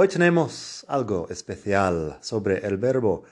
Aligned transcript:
Hoy 0.00 0.06
tenemos 0.06 0.86
algo 0.86 1.26
especial 1.28 2.18
sobre 2.20 2.64
el 2.64 2.76
verbo 2.76 3.24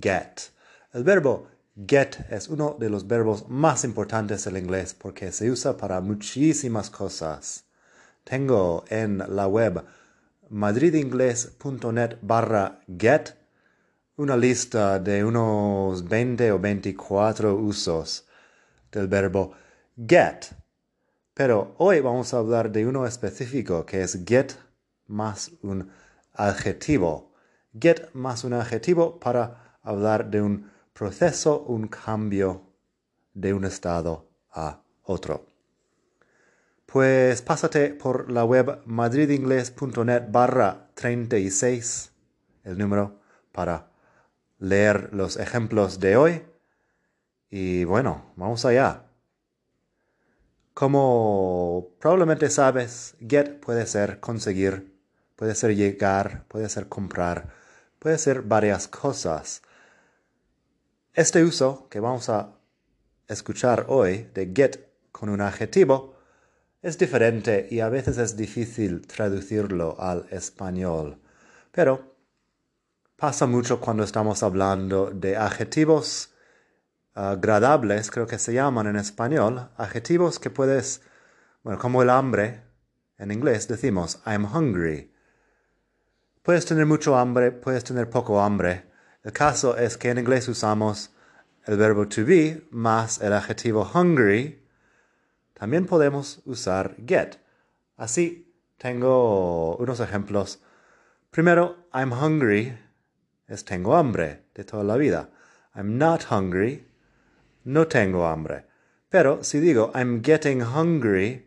get. 0.00 0.50
El 0.92 1.04
verbo 1.04 1.46
get 1.86 2.26
es 2.28 2.48
uno 2.48 2.76
de 2.76 2.90
los 2.90 3.06
verbos 3.06 3.48
más 3.48 3.84
importantes 3.84 4.44
del 4.44 4.56
inglés 4.56 4.94
porque 4.94 5.30
se 5.30 5.48
usa 5.48 5.76
para 5.76 6.00
muchísimas 6.00 6.90
cosas. 6.90 7.66
Tengo 8.24 8.84
en 8.88 9.18
la 9.28 9.46
web 9.46 9.84
madridingles.net 10.50 12.16
barra 12.20 12.80
get 12.98 13.36
una 14.16 14.36
lista 14.36 14.98
de 14.98 15.22
unos 15.22 16.02
20 16.02 16.50
o 16.50 16.58
24 16.58 17.54
usos 17.54 18.26
del 18.90 19.06
verbo 19.06 19.52
get. 19.96 20.46
Pero 21.32 21.76
hoy 21.78 22.00
vamos 22.00 22.34
a 22.34 22.38
hablar 22.38 22.72
de 22.72 22.88
uno 22.88 23.06
específico 23.06 23.86
que 23.86 24.02
es 24.02 24.24
get 24.26 24.54
más 25.06 25.52
un 25.62 25.88
adjetivo. 26.38 27.34
Get 27.78 28.10
más 28.14 28.44
un 28.44 28.54
adjetivo 28.54 29.20
para 29.20 29.78
hablar 29.82 30.30
de 30.30 30.40
un 30.40 30.70
proceso, 30.94 31.60
un 31.60 31.88
cambio 31.88 32.62
de 33.34 33.52
un 33.52 33.64
estado 33.64 34.30
a 34.52 34.82
otro. 35.02 35.46
Pues 36.86 37.42
pásate 37.42 37.90
por 37.90 38.30
la 38.30 38.44
web 38.44 38.80
madridingles.net 38.86 40.24
barra 40.30 40.90
36, 40.94 42.12
el 42.64 42.78
número, 42.78 43.20
para 43.52 43.90
leer 44.58 45.10
los 45.12 45.36
ejemplos 45.36 46.00
de 46.00 46.16
hoy. 46.16 46.42
Y 47.50 47.84
bueno, 47.84 48.32
vamos 48.36 48.64
allá. 48.64 49.04
Como 50.72 51.90
probablemente 51.98 52.48
sabes, 52.48 53.16
get 53.20 53.60
puede 53.60 53.84
ser 53.86 54.20
conseguir 54.20 54.97
puede 55.38 55.54
ser 55.54 55.76
llegar, 55.76 56.46
puede 56.48 56.68
ser 56.68 56.88
comprar, 56.88 57.54
puede 58.00 58.18
ser 58.18 58.42
varias 58.42 58.88
cosas. 58.88 59.62
Este 61.14 61.44
uso 61.44 61.86
que 61.88 62.00
vamos 62.00 62.28
a 62.28 62.56
escuchar 63.28 63.86
hoy 63.86 64.28
de 64.34 64.52
get 64.52 64.88
con 65.12 65.28
un 65.28 65.40
adjetivo 65.40 66.16
es 66.82 66.98
diferente 66.98 67.68
y 67.70 67.78
a 67.78 67.88
veces 67.88 68.18
es 68.18 68.36
difícil 68.36 69.06
traducirlo 69.06 69.94
al 70.00 70.26
español. 70.30 71.20
Pero 71.70 72.16
pasa 73.14 73.46
mucho 73.46 73.80
cuando 73.80 74.02
estamos 74.02 74.42
hablando 74.42 75.12
de 75.12 75.36
adjetivos 75.36 76.34
agradables, 77.14 78.10
creo 78.10 78.26
que 78.26 78.40
se 78.40 78.54
llaman 78.54 78.88
en 78.88 78.96
español, 78.96 79.70
adjetivos 79.76 80.40
que 80.40 80.50
puedes, 80.50 81.00
bueno, 81.62 81.78
como 81.78 82.02
el 82.02 82.10
hambre, 82.10 82.64
en 83.18 83.30
inglés 83.30 83.68
decimos 83.68 84.20
I'm 84.26 84.44
hungry. 84.44 85.14
Puedes 86.48 86.64
tener 86.64 86.86
mucho 86.86 87.14
hambre, 87.14 87.52
puedes 87.52 87.84
tener 87.84 88.08
poco 88.08 88.40
hambre. 88.40 88.86
El 89.22 89.34
caso 89.34 89.76
es 89.76 89.98
que 89.98 90.08
en 90.08 90.16
inglés 90.16 90.48
usamos 90.48 91.10
el 91.66 91.76
verbo 91.76 92.08
to 92.08 92.24
be 92.24 92.62
más 92.70 93.20
el 93.20 93.34
adjetivo 93.34 93.86
hungry. 93.92 94.58
También 95.52 95.84
podemos 95.84 96.40
usar 96.46 96.96
get. 97.06 97.36
Así 97.98 98.50
tengo 98.78 99.76
unos 99.76 100.00
ejemplos. 100.00 100.62
Primero, 101.30 101.86
I'm 101.92 102.12
hungry 102.14 102.78
es 103.46 103.66
tengo 103.66 103.94
hambre 103.94 104.44
de 104.54 104.64
toda 104.64 104.84
la 104.84 104.96
vida. 104.96 105.28
I'm 105.74 105.98
not 105.98 106.28
hungry, 106.30 106.82
no 107.64 107.88
tengo 107.88 108.26
hambre. 108.26 108.64
Pero 109.10 109.44
si 109.44 109.60
digo 109.60 109.92
I'm 109.94 110.22
getting 110.24 110.62
hungry, 110.62 111.46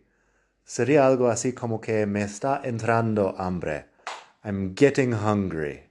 sería 0.63 1.07
algo 1.07 1.27
así 1.27 1.53
como 1.53 1.81
que 1.81 2.05
me 2.05 2.21
está 2.21 2.61
entrando 2.63 3.33
hambre. 3.39 3.90
I'm 4.43 4.73
getting 4.75 5.13
hungry. 5.13 5.83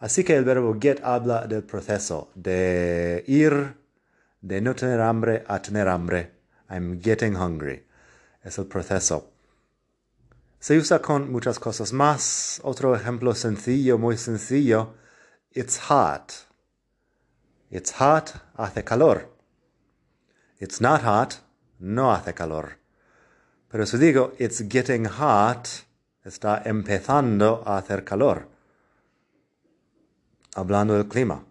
Así 0.00 0.24
que 0.24 0.36
el 0.36 0.44
verbo 0.44 0.78
get 0.78 1.00
habla 1.02 1.46
del 1.46 1.62
proceso 1.62 2.30
de 2.34 3.24
ir 3.26 3.74
de 4.40 4.60
no 4.60 4.74
tener 4.74 5.00
hambre 5.00 5.44
a 5.48 5.60
tener 5.60 5.88
hambre. 5.88 6.30
I'm 6.70 7.00
getting 7.00 7.34
hungry. 7.36 7.84
Es 8.44 8.58
el 8.58 8.66
proceso. 8.66 9.32
Se 10.60 10.76
usa 10.76 11.00
con 11.00 11.32
muchas 11.32 11.58
cosas 11.58 11.92
más. 11.92 12.60
Otro 12.62 12.94
ejemplo 12.94 13.34
sencillo, 13.34 13.98
muy 13.98 14.16
sencillo. 14.16 14.94
It's 15.52 15.78
hot. 15.88 16.46
It's 17.70 17.92
hot, 17.92 18.34
hace 18.56 18.84
calor. 18.84 19.28
It's 20.60 20.80
not 20.80 21.02
hot, 21.02 21.40
no 21.78 22.12
hace 22.12 22.34
calor. 22.34 22.78
Pero 23.70 23.86
si 23.86 23.98
digo 23.98 24.32
it's 24.38 24.62
getting 24.68 25.04
hot, 25.06 25.84
está 26.28 26.62
empezando 26.64 27.62
a 27.66 27.78
hacer 27.78 28.04
calor. 28.04 28.48
Hablando 30.54 30.94
del 30.94 31.08
clima. 31.08 31.44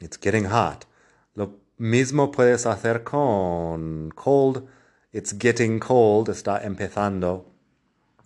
It's 0.00 0.18
getting 0.18 0.46
hot. 0.46 0.86
Lo 1.34 1.60
mismo 1.76 2.30
puedes 2.30 2.66
hacer 2.66 3.04
con 3.04 4.10
cold. 4.14 4.66
It's 5.12 5.34
getting 5.38 5.78
cold. 5.78 6.28
Está 6.28 6.64
empezando 6.64 7.52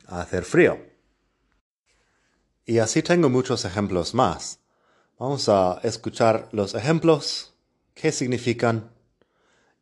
a 0.07 0.21
hacer 0.21 0.45
frío. 0.45 0.79
Y 2.67 2.79
así 2.79 3.03
tengo 3.03 3.29
muchos 3.29 3.65
ejemplos 3.65 4.15
más. 4.15 4.61
Vamos 5.19 5.49
a 5.49 5.81
escuchar 5.83 6.49
los 6.51 6.75
ejemplos, 6.75 7.55
qué 7.95 8.11
significan 8.11 8.91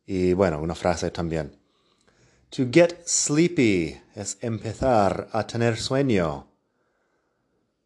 y 0.04 0.34
bueno, 0.34 0.60
una 0.60 0.75
frase 0.75 1.10
también. 1.10 1.61
To 2.52 2.66
get 2.66 3.08
sleepy 3.08 4.02
es 4.14 4.36
empezar 4.42 5.26
a 5.32 5.46
tener 5.46 5.78
sueño. 5.78 6.44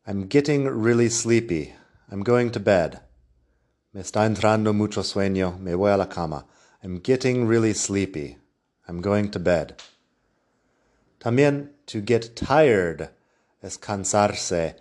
I'm 0.05 0.27
getting 0.29 0.67
really 0.67 1.09
sleepy. 1.09 1.73
I'm 2.11 2.25
going 2.25 2.51
to 2.51 2.59
bed. 2.59 2.99
Me 3.93 4.01
está 4.01 4.27
entrando 4.27 4.75
mucho 4.75 5.05
sueño. 5.05 5.57
Me 5.61 5.77
voy 5.77 5.93
a 5.93 5.97
la 5.97 6.07
cama. 6.07 6.47
I'm 6.83 7.01
getting 7.01 7.47
really 7.47 7.75
sleepy. 7.75 8.39
I'm 8.89 9.01
going 9.01 9.31
to 9.31 9.39
bed. 9.39 9.77
También 11.21 11.71
to 11.87 12.01
get 12.01 12.35
tired 12.35 13.11
es 13.63 13.79
cansarse. 13.79 14.75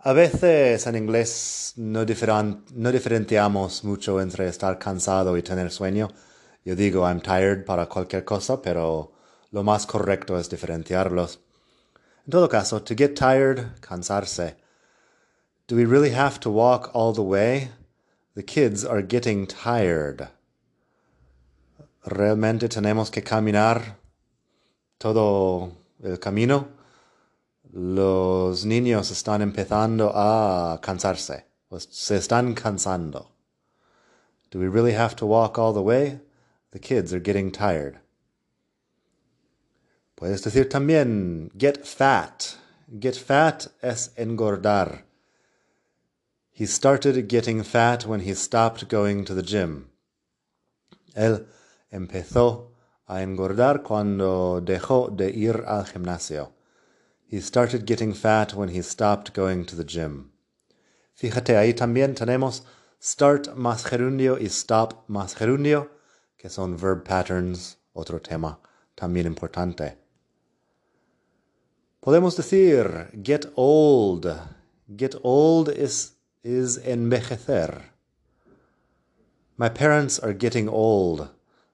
A 0.00 0.12
veces 0.12 0.86
en 0.86 0.94
inglés 0.94 1.72
no, 1.78 2.04
no 2.04 2.92
diferenciamos 2.92 3.82
mucho 3.82 4.20
entre 4.20 4.46
estar 4.48 4.78
cansado 4.78 5.38
y 5.38 5.42
tener 5.42 5.70
sueño. 5.70 6.10
Yo 6.66 6.74
digo 6.74 7.06
I'm 7.08 7.22
tired 7.22 7.64
para 7.64 7.86
cualquier 7.86 8.26
cosa, 8.26 8.60
pero 8.60 9.21
lo 9.52 9.62
más 9.62 9.86
correcto 9.86 10.38
es 10.38 10.48
diferenciarlos. 10.48 11.38
En 12.26 12.30
todo 12.30 12.48
caso, 12.48 12.82
to 12.82 12.94
get 12.96 13.14
tired, 13.14 13.80
cansarse. 13.80 14.56
Do 15.68 15.76
we 15.76 15.84
really 15.84 16.10
have 16.10 16.40
to 16.40 16.50
walk 16.50 16.90
all 16.94 17.12
the 17.12 17.22
way? 17.22 17.70
The 18.34 18.42
kids 18.42 18.84
are 18.84 19.02
getting 19.02 19.46
tired. 19.46 20.28
¿Realmente 22.04 22.68
tenemos 22.68 23.10
que 23.10 23.22
caminar 23.22 23.98
todo 24.98 25.72
el 26.02 26.18
camino? 26.18 26.68
Los 27.72 28.64
niños 28.64 29.10
están 29.10 29.42
empezando 29.42 30.12
a 30.14 30.80
cansarse. 30.82 31.44
Se 31.90 32.16
están 32.16 32.54
cansando. 32.54 33.28
Do 34.50 34.58
we 34.58 34.68
really 34.68 34.92
have 34.92 35.14
to 35.16 35.26
walk 35.26 35.58
all 35.58 35.72
the 35.72 35.80
way? 35.80 36.20
The 36.72 36.78
kids 36.78 37.12
are 37.12 37.20
getting 37.20 37.50
tired. 37.50 38.01
Puedes 40.22 40.44
decir 40.44 40.68
también 40.68 41.50
get 41.58 41.84
fat. 41.84 42.56
Get 42.86 43.16
fat 43.16 43.72
es 43.82 44.12
engordar. 44.14 45.04
He 46.52 46.64
started 46.64 47.28
getting 47.28 47.64
fat 47.64 48.06
when 48.06 48.20
he 48.20 48.32
stopped 48.36 48.88
going 48.88 49.24
to 49.24 49.34
the 49.34 49.42
gym. 49.42 49.90
Él 51.16 51.48
empezó 51.90 52.70
a 53.08 53.20
engordar 53.22 53.82
cuando 53.82 54.60
dejó 54.60 55.10
de 55.10 55.28
ir 55.28 55.64
al 55.66 55.86
gimnasio. 55.86 56.52
He 57.26 57.40
started 57.40 57.84
getting 57.84 58.14
fat 58.14 58.54
when 58.54 58.68
he 58.68 58.80
stopped 58.80 59.34
going 59.34 59.64
to 59.64 59.74
the 59.74 59.84
gym. 59.84 60.30
Fíjate, 61.16 61.56
ahí 61.56 61.74
también 61.74 62.14
tenemos 62.14 62.62
start 63.02 63.56
más 63.56 63.84
gerundio 63.84 64.38
y 64.38 64.46
stop 64.46 65.02
más 65.08 65.34
gerundio, 65.34 65.90
que 66.36 66.48
son 66.48 66.76
verb 66.76 67.02
patterns, 67.02 67.78
otro 67.92 68.20
tema 68.20 68.60
también 68.94 69.26
importante. 69.26 70.01
Podemos 72.02 72.34
decir 72.34 73.10
get 73.22 73.46
old. 73.54 74.26
Get 74.96 75.14
old 75.22 75.68
es 75.68 76.14
is 76.42 76.76
envejecer. 76.78 77.82
My 79.56 79.68
parents 79.68 80.18
are 80.18 80.32
getting 80.32 80.68
old. 80.68 81.28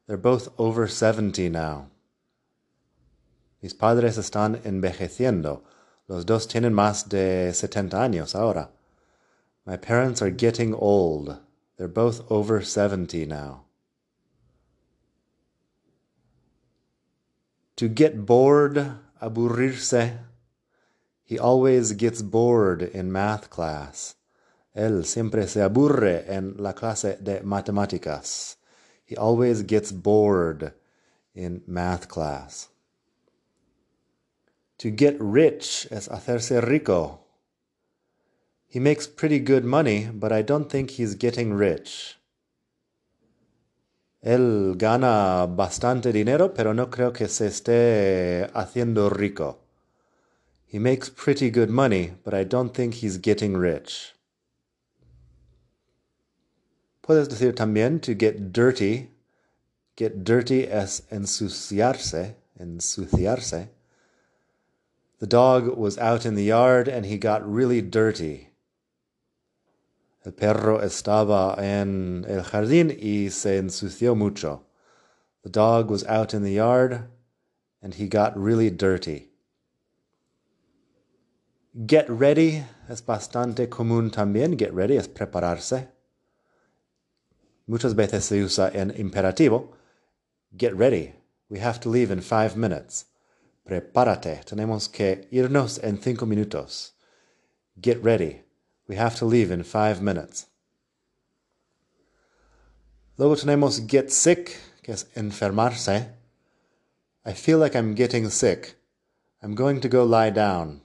They're 0.06 0.18
both 0.18 0.50
over 0.58 0.86
70 0.86 1.48
now. 1.48 1.88
Mis 3.62 3.72
padres 3.72 4.18
están 4.18 4.60
envejeciendo. 4.64 5.62
Los 6.08 6.26
dos 6.26 6.46
tienen 6.46 6.74
más 6.74 7.08
de 7.08 7.54
70 7.54 7.96
años 7.96 8.34
ahora. 8.34 8.68
My 9.64 9.78
parents 9.78 10.20
are 10.20 10.30
getting 10.30 10.74
old. 10.74 11.38
They're 11.78 11.88
both 11.88 12.30
over 12.30 12.60
70 12.60 13.24
now. 13.24 13.64
To 17.76 17.88
get 17.88 18.26
bored, 18.26 18.98
aburrirse. 19.20 20.18
He 21.24 21.38
always 21.38 21.92
gets 21.92 22.22
bored 22.22 22.82
in 22.82 23.12
math 23.12 23.50
class. 23.50 24.14
Él 24.74 25.04
siempre 25.04 25.46
se 25.46 25.60
aburre 25.60 26.24
en 26.28 26.54
la 26.58 26.72
clase 26.72 27.18
de 27.22 27.40
matemáticas. 27.40 28.56
He 29.04 29.16
always 29.16 29.62
gets 29.62 29.92
bored 29.92 30.72
in 31.34 31.62
math 31.66 32.08
class. 32.08 32.68
To 34.78 34.90
get 34.90 35.16
rich 35.18 35.88
es 35.90 36.08
hacerse 36.08 36.62
rico. 36.62 37.20
He 38.68 38.78
makes 38.78 39.06
pretty 39.06 39.40
good 39.40 39.64
money, 39.64 40.08
but 40.12 40.30
I 40.30 40.42
don't 40.42 40.70
think 40.70 40.90
he's 40.90 41.14
getting 41.14 41.54
rich. 41.54 42.16
Él 44.20 44.74
gana 44.76 45.46
bastante 45.46 46.12
dinero, 46.12 46.52
pero 46.52 46.74
no 46.74 46.90
creo 46.90 47.12
que 47.12 47.28
se 47.28 47.46
esté 47.46 48.50
haciendo 48.52 49.10
rico. 49.10 49.58
He 50.66 50.78
makes 50.78 51.08
pretty 51.08 51.50
good 51.50 51.70
money, 51.70 52.12
but 52.24 52.34
I 52.34 52.44
don't 52.44 52.74
think 52.74 52.94
he's 52.94 53.16
getting 53.16 53.56
rich. 53.56 54.14
Puedes 57.02 57.28
decir 57.28 57.54
también 57.54 58.00
to 58.02 58.14
get 58.14 58.52
dirty. 58.52 59.10
Get 59.96 60.24
dirty 60.24 60.64
es 60.64 61.04
ensuciarse, 61.10 62.34
ensuciarse. 62.60 63.68
The 65.18 65.26
dog 65.26 65.76
was 65.76 65.96
out 65.96 66.26
in 66.26 66.34
the 66.34 66.44
yard 66.44 66.86
and 66.86 67.06
he 67.06 67.16
got 67.16 67.50
really 67.50 67.80
dirty. 67.80 68.47
El 70.28 70.34
perro 70.34 70.82
estaba 70.82 71.56
en 71.58 72.26
el 72.28 72.42
jardín 72.42 72.94
y 72.94 73.30
se 73.30 73.56
ensució 73.56 74.14
mucho. 74.14 74.66
The 75.42 75.48
dog 75.48 75.90
was 75.90 76.04
out 76.06 76.34
in 76.34 76.42
the 76.42 76.52
yard 76.52 77.08
and 77.80 77.94
he 77.94 78.08
got 78.08 78.36
really 78.36 78.68
dirty. 78.68 79.30
Get 81.72 82.10
ready 82.10 82.62
es 82.90 83.00
bastante 83.00 83.70
común 83.70 84.10
también. 84.10 84.58
Get 84.58 84.74
ready 84.74 84.98
es 84.98 85.08
prepararse. 85.08 85.88
Muchas 87.66 87.94
veces 87.94 88.26
se 88.26 88.42
usa 88.42 88.70
en 88.74 88.92
imperativo. 88.98 89.72
Get 90.54 90.74
ready. 90.74 91.14
We 91.48 91.60
have 91.60 91.80
to 91.80 91.88
leave 91.88 92.10
in 92.10 92.20
five 92.20 92.54
minutes. 92.54 93.06
Prepárate. 93.66 94.44
Tenemos 94.44 94.92
que 94.92 95.26
irnos 95.32 95.82
en 95.82 95.96
cinco 95.96 96.26
minutos. 96.26 96.92
Get 97.80 98.04
ready. 98.04 98.47
We 98.88 98.96
have 98.96 99.16
to 99.16 99.26
leave 99.26 99.50
in 99.50 99.62
five 99.64 100.00
minutes. 100.00 100.46
Luego 103.18 103.36
tenemos 103.36 103.86
get 103.86 104.10
sick, 104.10 104.56
que 104.82 104.94
es 104.94 105.04
enfermarse. 105.14 106.08
I 107.24 107.32
feel 107.34 107.58
like 107.58 107.76
I'm 107.76 107.94
getting 107.94 108.30
sick. 108.30 108.76
I'm 109.42 109.54
going 109.54 109.80
to 109.82 109.88
go 109.88 110.04
lie 110.04 110.30
down. 110.30 110.80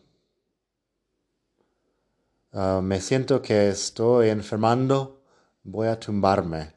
Uh, 2.54 2.82
me 2.82 2.98
siento 2.98 3.42
que 3.42 3.70
estoy 3.70 4.30
enfermando. 4.30 5.14
Voy 5.64 5.88
a 5.88 5.96
tumbarme. 5.96 6.74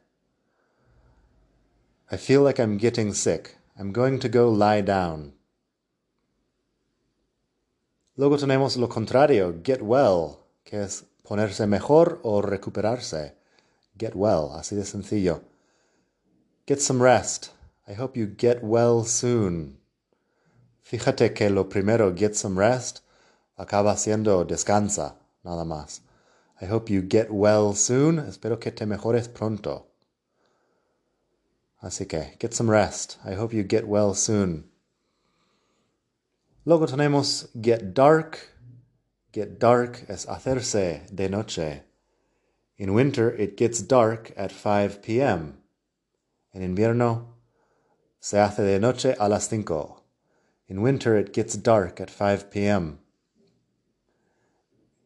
I 2.09 2.15
feel 2.15 2.41
like 2.41 2.59
I'm 2.59 2.77
getting 2.77 3.13
sick. 3.13 3.57
I'm 3.77 3.91
going 3.91 4.19
to 4.19 4.29
go 4.29 4.49
lie 4.49 4.81
down. 4.81 5.33
Luego 8.15 8.37
tenemos 8.37 8.77
lo 8.77 8.87
contrario, 8.87 9.61
get 9.61 9.81
well, 9.81 10.39
que 10.63 10.79
es 10.79 11.03
ponerse 11.27 11.67
mejor 11.67 12.19
o 12.23 12.41
recuperarse. 12.41 13.35
Get 13.97 14.13
well, 14.15 14.51
así 14.53 14.75
de 14.75 14.85
sencillo. 14.85 15.41
Get 16.65 16.79
some 16.79 17.03
rest. 17.03 17.49
I 17.87 17.93
hope 17.93 18.17
you 18.17 18.27
get 18.37 18.59
well 18.63 19.03
soon. 19.03 19.79
Fíjate 20.83 21.33
que 21.33 21.49
lo 21.49 21.67
primero, 21.67 22.13
get 22.15 22.35
some 22.35 22.57
rest, 22.57 22.99
acaba 23.57 23.97
siendo 23.97 24.45
descansa, 24.45 25.15
nada 25.43 25.65
más. 25.65 26.01
I 26.61 26.65
hope 26.65 26.89
you 26.89 27.01
get 27.01 27.29
well 27.29 27.73
soon. 27.75 28.19
Espero 28.19 28.57
que 28.59 28.71
te 28.71 28.85
mejores 28.85 29.27
pronto. 29.27 29.87
Así 31.81 32.07
que, 32.07 32.37
get 32.39 32.53
some 32.53 32.71
rest. 32.71 33.17
I 33.25 33.35
hope 33.35 33.53
you 33.53 33.65
get 33.67 33.85
well 33.85 34.15
soon. 34.15 34.71
Luego 36.65 36.87
tenemos 36.87 37.49
get 37.61 37.93
dark. 37.93 38.39
Get 39.31 39.59
dark 39.59 40.05
es 40.07 40.25
hacerse 40.25 41.05
de 41.11 41.29
noche. 41.29 41.83
In 42.77 42.93
winter, 42.93 43.29
it 43.39 43.57
gets 43.57 43.81
dark 43.81 44.31
at 44.37 44.51
5 44.51 45.01
p.m. 45.01 45.57
En 46.53 46.61
invierno, 46.61 47.35
se 48.19 48.39
hace 48.39 48.63
de 48.63 48.79
noche 48.79 49.15
a 49.19 49.27
las 49.27 49.47
5. 49.49 50.03
In 50.69 50.79
winter, 50.79 51.15
it 51.17 51.33
gets 51.33 51.55
dark 51.55 51.99
at 51.99 52.09
5 52.09 52.49
p.m. 52.51 52.99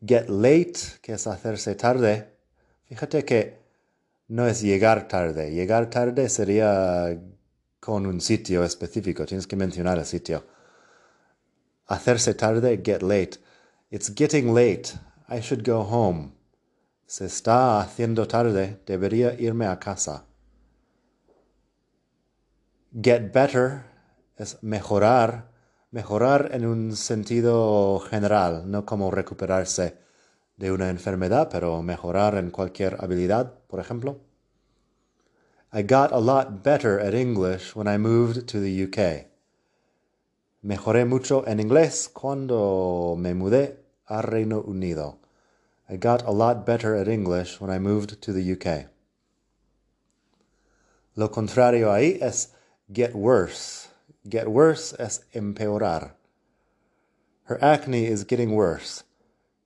Get 0.06 0.30
late, 0.30 1.00
que 1.02 1.14
es 1.14 1.28
hacerse 1.28 1.76
tarde. 1.76 2.28
Fíjate 2.86 3.24
que 3.24 3.60
no 4.28 4.48
es 4.48 4.62
llegar 4.62 5.08
tarde. 5.08 5.52
Llegar 5.52 5.90
tarde 5.90 6.30
sería 6.30 7.20
con 7.80 8.06
un 8.06 8.22
sitio 8.22 8.64
específico. 8.64 9.26
Tienes 9.26 9.48
que 9.48 9.56
mencionar 9.56 9.98
el 9.98 10.06
sitio. 10.06 10.46
Hacerse 11.88 12.34
tarde, 12.34 12.82
get 12.84 13.02
late. 13.02 13.40
It's 13.92 14.10
getting 14.10 14.54
late. 14.54 14.98
I 15.28 15.42
should 15.42 15.64
go 15.64 15.84
home. 15.84 16.32
Se 17.06 17.26
está 17.26 17.82
haciendo 17.82 18.28
tarde. 18.28 18.80
Debería 18.86 19.34
irme 19.40 19.68
a 19.68 19.78
casa. 19.80 20.26
Get 22.94 23.32
better 23.34 23.84
es 24.38 24.58
mejorar 24.64 25.52
mejorar 25.92 26.52
en 26.54 26.66
un 26.66 26.96
sentido 26.96 28.00
general, 28.00 28.64
no 28.72 28.86
como 28.86 29.12
recuperarse 29.12 29.98
de 30.56 30.72
una 30.72 30.90
enfermedad, 30.90 31.50
pero 31.52 31.82
mejorar 31.82 32.36
en 32.36 32.50
cualquier 32.50 32.98
habilidad, 33.00 33.60
por 33.68 33.80
ejemplo. 33.80 34.22
I 35.74 35.84
got 35.84 36.12
a 36.12 36.20
lot 36.20 36.64
better 36.64 37.00
at 37.00 37.14
English 37.14 37.76
when 37.76 37.88
I 37.88 37.98
moved 37.98 38.48
to 38.48 38.60
the 38.60 38.84
UK. 38.86 39.31
Mejoré 40.64 41.06
mucho 41.06 41.48
en 41.48 41.60
inglés 41.60 42.08
cuando 42.08 43.16
me 43.18 43.34
mudé 43.34 43.80
a 44.06 44.22
Reino 44.22 44.62
Unido. 44.62 45.18
I 45.90 45.98
got 45.98 46.24
a 46.24 46.32
lot 46.32 46.68
better 46.68 46.96
at 46.96 47.08
English 47.08 47.60
when 47.60 47.72
I 47.72 47.80
moved 47.80 48.22
to 48.22 48.32
the 48.32 48.52
UK. 48.54 48.88
Lo 51.16 51.30
contrario 51.30 51.92
ahí 51.92 52.22
es 52.22 52.50
get 52.94 53.16
worse. 53.16 53.90
Get 54.30 54.48
worse 54.48 54.94
es 55.00 55.26
empeorar. 55.34 56.12
Her 57.46 57.58
acne 57.64 58.06
is 58.06 58.24
getting 58.24 58.52
worse. 58.52 59.04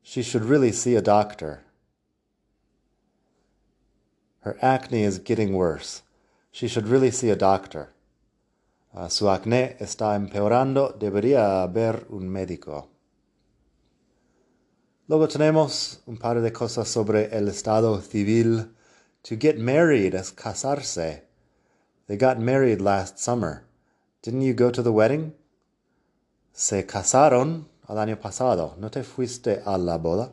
She 0.02 0.24
should 0.24 0.46
really 0.46 0.72
see 0.72 0.96
a 0.96 1.02
doctor. 1.02 1.64
Her 4.40 4.58
acne 4.62 5.04
is 5.04 5.20
getting 5.20 5.54
worse. 5.54 6.04
She 6.52 6.70
should 6.70 6.88
really 6.88 7.12
see 7.12 7.30
a 7.30 7.36
doctor. 7.36 7.95
Uh, 8.96 9.10
su 9.10 9.30
acné 9.30 9.76
está 9.80 10.16
empeorando. 10.16 10.96
Debería 10.98 11.68
ver 11.68 12.06
un 12.10 12.30
médico. 12.30 12.88
Luego 15.08 15.28
tenemos 15.28 16.02
un 16.06 16.18
par 16.18 16.40
de 16.40 16.54
cosas 16.54 16.88
sobre 16.88 17.26
el 17.36 17.50
estado 17.50 18.02
civil. 18.02 18.74
To 19.24 19.36
get 19.38 19.58
married 19.58 20.16
es 20.16 20.32
casarse. 20.32 21.26
They 22.08 22.18
got 22.18 22.40
married 22.40 22.80
last 22.80 23.20
summer. 23.20 23.66
Didn't 24.22 24.44
you 24.44 24.54
go 24.54 24.72
to 24.72 24.82
the 24.82 24.92
wedding? 24.92 25.36
Se 26.54 26.86
casaron 26.86 27.68
al 27.88 27.98
año 27.98 28.18
pasado. 28.18 28.76
¿No 28.78 28.90
te 28.90 29.04
fuiste 29.04 29.62
a 29.66 29.78
la 29.78 29.98
boda? 29.98 30.32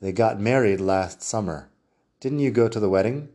They 0.00 0.12
got 0.12 0.38
married 0.38 0.78
last 0.78 1.22
summer. 1.22 1.70
Didn't 2.20 2.38
you 2.38 2.52
go 2.52 2.68
to 2.68 2.78
the 2.78 2.86
wedding? 2.86 3.30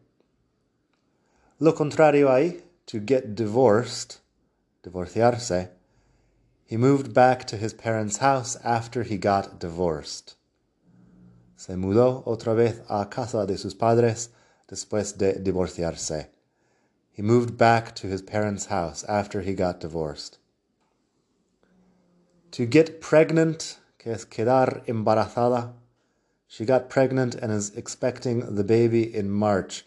Lo 1.59 1.75
contrario 1.75 2.31
ahí, 2.31 2.62
to 2.85 2.99
get 2.99 3.35
divorced, 3.35 4.19
divorciarse. 4.83 5.69
He 6.65 6.77
moved 6.77 7.13
back 7.13 7.45
to 7.47 7.57
his 7.57 7.73
parents' 7.73 8.17
house 8.17 8.55
after 8.63 9.03
he 9.03 9.17
got 9.17 9.59
divorced. 9.59 10.35
Se 11.55 11.73
mudó 11.75 12.23
otra 12.25 12.55
vez 12.55 12.81
a 12.89 13.05
casa 13.05 13.45
de 13.45 13.57
sus 13.57 13.73
padres 13.73 14.29
después 14.67 15.17
de 15.17 15.33
divorciarse. 15.33 16.27
He 17.11 17.21
moved 17.21 17.57
back 17.57 17.93
to 17.95 18.07
his 18.07 18.21
parents' 18.21 18.65
house 18.65 19.03
after 19.03 19.41
he 19.41 19.53
got 19.53 19.79
divorced. 19.79 20.39
To 22.51 22.65
get 22.65 23.01
pregnant, 23.01 23.79
que 23.97 24.11
es 24.11 24.25
quedar 24.25 24.83
embarazada. 24.87 25.73
She 26.47 26.65
got 26.65 26.89
pregnant 26.89 27.35
and 27.35 27.51
is 27.51 27.75
expecting 27.75 28.55
the 28.55 28.63
baby 28.63 29.03
in 29.03 29.29
March. 29.31 29.85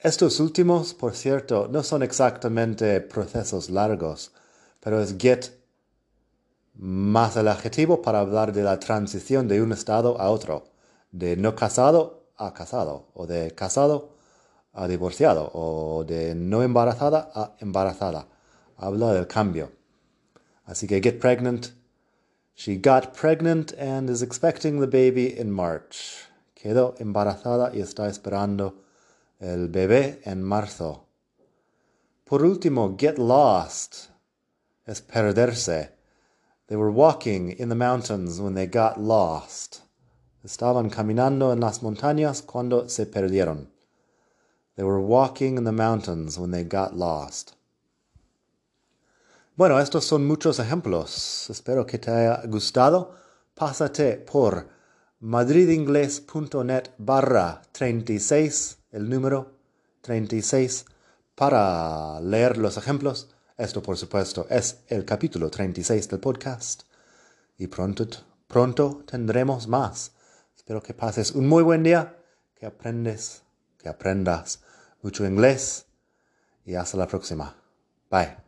Estos 0.00 0.38
últimos, 0.38 0.94
por 0.94 1.16
cierto, 1.16 1.66
no 1.68 1.82
son 1.82 2.04
exactamente 2.04 3.00
procesos 3.00 3.68
largos, 3.68 4.30
pero 4.78 5.02
es 5.02 5.16
get 5.18 5.46
más 6.74 7.36
el 7.36 7.48
adjetivo 7.48 8.00
para 8.00 8.20
hablar 8.20 8.52
de 8.52 8.62
la 8.62 8.78
transición 8.78 9.48
de 9.48 9.60
un 9.60 9.72
estado 9.72 10.20
a 10.20 10.30
otro, 10.30 10.68
de 11.10 11.36
no 11.36 11.56
casado 11.56 12.28
a 12.36 12.54
casado, 12.54 13.08
o 13.14 13.26
de 13.26 13.50
casado 13.56 14.10
a 14.72 14.86
divorciado, 14.86 15.50
o 15.52 16.04
de 16.04 16.36
no 16.36 16.62
embarazada 16.62 17.32
a 17.34 17.56
embarazada. 17.58 18.28
Habla 18.76 19.12
del 19.14 19.26
cambio. 19.26 19.72
Así 20.64 20.86
que 20.86 21.00
get 21.00 21.18
pregnant. 21.18 21.72
She 22.54 22.76
got 22.76 23.16
pregnant 23.18 23.72
and 23.76 24.08
is 24.08 24.22
expecting 24.22 24.78
the 24.78 24.86
baby 24.86 25.34
in 25.36 25.50
March. 25.50 26.28
Quedó 26.54 26.94
embarazada 27.00 27.72
y 27.74 27.80
está 27.80 28.08
esperando 28.08 28.86
el 29.38 29.68
bebé 29.68 30.20
en 30.24 30.42
marzo. 30.42 31.06
Por 32.24 32.44
último, 32.44 32.96
get 32.98 33.18
lost 33.18 34.10
es 34.86 35.00
perderse. 35.00 35.90
They 36.66 36.76
were 36.76 36.90
walking 36.90 37.54
in 37.58 37.68
the 37.68 37.74
mountains 37.74 38.40
when 38.40 38.54
they 38.54 38.66
got 38.66 38.98
lost. 38.98 39.82
Estaban 40.44 40.90
caminando 40.90 41.52
en 41.52 41.60
las 41.60 41.82
montañas 41.82 42.42
cuando 42.42 42.88
se 42.88 43.06
perdieron. 43.06 43.70
They 44.76 44.84
were 44.84 45.00
walking 45.00 45.56
in 45.56 45.64
the 45.64 45.72
mountains 45.72 46.38
when 46.38 46.50
they 46.50 46.64
got 46.64 46.94
lost. 46.94 47.54
Bueno, 49.56 49.80
estos 49.80 50.04
son 50.04 50.24
muchos 50.26 50.60
ejemplos. 50.60 51.50
Espero 51.50 51.84
que 51.84 51.98
te 51.98 52.10
haya 52.10 52.42
gustado. 52.46 53.12
Pásate 53.54 54.18
por 54.18 54.68
madridingles.net 55.20 56.90
barra 56.98 57.62
36 57.72 58.77
el 58.90 59.08
número 59.08 59.58
36 60.02 60.86
para 61.34 62.20
leer 62.20 62.58
los 62.58 62.76
ejemplos. 62.76 63.28
Esto, 63.56 63.82
por 63.82 63.96
supuesto, 63.96 64.46
es 64.50 64.80
el 64.88 65.04
capítulo 65.04 65.50
36 65.50 66.08
del 66.08 66.20
podcast. 66.20 66.82
Y 67.56 67.66
pronto, 67.66 68.06
pronto 68.46 69.04
tendremos 69.06 69.66
más. 69.68 70.12
Espero 70.56 70.82
que 70.82 70.94
pases 70.94 71.32
un 71.32 71.48
muy 71.48 71.62
buen 71.62 71.82
día, 71.82 72.18
que 72.54 72.66
aprendes, 72.66 73.42
que 73.78 73.88
aprendas 73.88 74.60
mucho 75.02 75.26
inglés. 75.26 75.86
Y 76.64 76.74
hasta 76.74 76.98
la 76.98 77.06
próxima. 77.06 77.56
Bye. 78.10 78.47